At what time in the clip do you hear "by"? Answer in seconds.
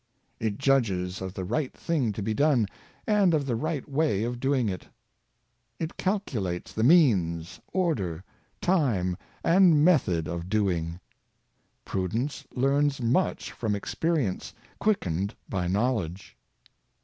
15.47-15.67